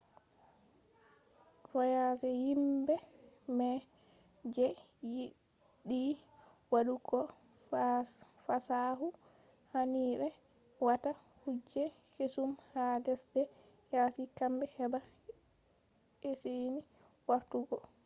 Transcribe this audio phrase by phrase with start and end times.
[1.71, 2.95] voyagers himbe
[3.57, 3.79] mai
[4.53, 4.67] je
[5.13, 6.01] yidi
[6.71, 7.19] wadu go
[8.49, 9.07] fasikaku
[9.73, 10.27] hani be
[10.85, 11.11] wata
[11.41, 11.83] kuje
[12.15, 13.41] kesum ha lesde
[13.93, 14.99] yasi gambe heba
[16.29, 16.81] esini
[17.29, 17.77] wartu go